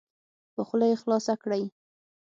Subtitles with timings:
[0.53, 1.63] په خوله یې خلاصه کړئ.